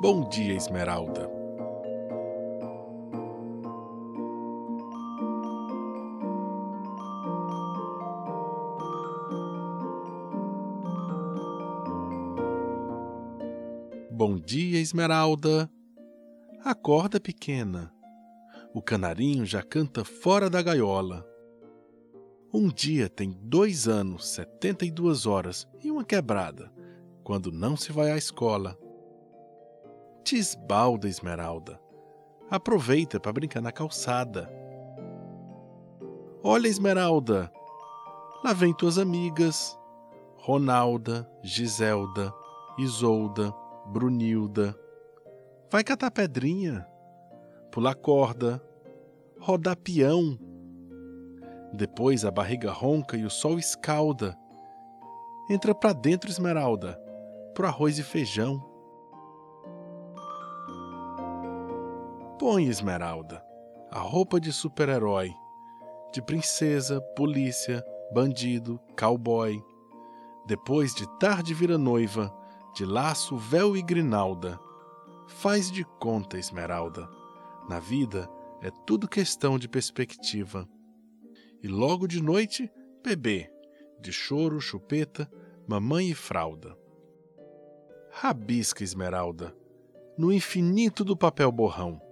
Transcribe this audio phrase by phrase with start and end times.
[0.00, 1.30] Bom dia, Esmeralda.
[14.10, 15.70] Bom dia, Esmeralda.
[16.64, 17.92] Acorda, pequena.
[18.72, 21.26] O canarinho já canta fora da gaiola.
[22.54, 26.72] Um dia tem dois anos, setenta e duas horas e uma quebrada,
[27.22, 28.78] quando não se vai à escola.
[30.24, 31.80] Te esbalda, Esmeralda.
[32.50, 34.50] Aproveita para brincar na calçada.
[36.42, 37.50] Olha, Esmeralda,
[38.44, 39.78] lá vem tuas amigas,
[40.36, 42.32] Ronalda, Giselda,
[42.78, 43.54] Isolda,
[43.86, 44.74] Brunilda.
[45.70, 46.86] Vai catar pedrinha,
[47.70, 48.62] pular corda,
[49.38, 50.38] rodar peão.
[51.72, 54.36] Depois a barriga ronca e o sol escalda.
[55.48, 57.00] Entra pra dentro, Esmeralda,
[57.54, 58.69] pro arroz e feijão.
[62.40, 63.44] Põe, Esmeralda,
[63.90, 65.30] a roupa de super-herói,
[66.10, 69.62] de princesa, polícia, bandido, cowboy.
[70.46, 72.34] Depois de tarde vira noiva,
[72.74, 74.58] de laço, véu e grinalda.
[75.26, 77.06] Faz de conta, Esmeralda.
[77.68, 78.26] Na vida
[78.62, 80.66] é tudo questão de perspectiva.
[81.62, 82.72] E logo de noite,
[83.04, 83.52] bebê,
[84.00, 85.30] de choro, chupeta,
[85.68, 86.74] mamãe e fralda.
[88.10, 89.54] Rabisca, Esmeralda,
[90.16, 92.08] no infinito do papel borrão.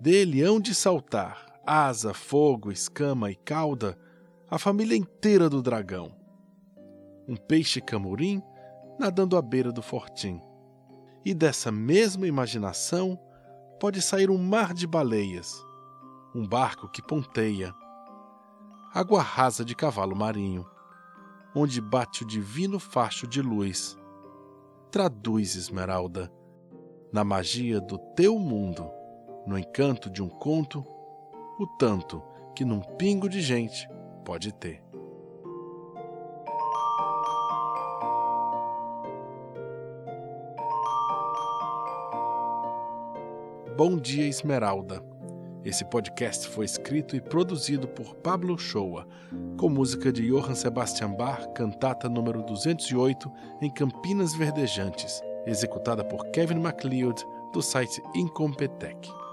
[0.00, 3.98] Dele hão de saltar asa, fogo, escama e cauda,
[4.48, 6.14] a família inteira do dragão.
[7.26, 8.40] Um peixe camurim
[8.98, 10.40] nadando à beira do fortim.
[11.24, 13.18] E dessa mesma imaginação
[13.80, 15.60] pode sair um mar de baleias,
[16.32, 17.74] um barco que ponteia,
[18.94, 20.64] água rasa de cavalo marinho,
[21.54, 23.98] onde bate o divino facho de luz.
[24.90, 26.32] Traduz, Esmeralda,
[27.12, 28.88] na magia do teu mundo,
[29.46, 30.84] no encanto de um conto,
[31.58, 32.22] o tanto
[32.54, 33.88] que num pingo de gente
[34.24, 34.82] pode ter.
[43.76, 45.02] Bom Dia Esmeralda.
[45.62, 49.06] Esse podcast foi escrito e produzido por Pablo Shoa,
[49.58, 53.30] com música de Johann Sebastian Bach, cantata número 208,
[53.60, 59.25] em Campinas Verdejantes, executada por Kevin MacLeod, do site Incompetech.